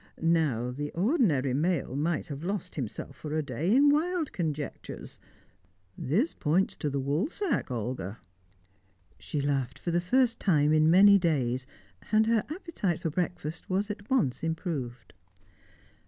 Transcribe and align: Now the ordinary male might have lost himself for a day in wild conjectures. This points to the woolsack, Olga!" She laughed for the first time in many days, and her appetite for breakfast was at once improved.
Now 0.23 0.71
the 0.71 0.89
ordinary 0.93 1.53
male 1.53 1.95
might 1.95 2.25
have 2.29 2.43
lost 2.43 2.73
himself 2.73 3.15
for 3.15 3.37
a 3.37 3.43
day 3.43 3.75
in 3.75 3.91
wild 3.91 4.31
conjectures. 4.33 5.19
This 5.95 6.33
points 6.33 6.75
to 6.77 6.89
the 6.89 6.99
woolsack, 6.99 7.69
Olga!" 7.69 8.17
She 9.19 9.41
laughed 9.41 9.77
for 9.77 9.91
the 9.91 10.01
first 10.01 10.39
time 10.39 10.73
in 10.73 10.89
many 10.89 11.19
days, 11.19 11.67
and 12.11 12.25
her 12.25 12.43
appetite 12.49 12.99
for 12.99 13.11
breakfast 13.11 13.69
was 13.69 13.91
at 13.91 14.09
once 14.09 14.41
improved. 14.43 15.13